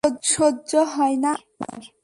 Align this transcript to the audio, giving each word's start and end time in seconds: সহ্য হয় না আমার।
সহ্য 0.25 0.71
হয় 0.93 1.15
না 1.15 1.31
আমার। 1.53 1.81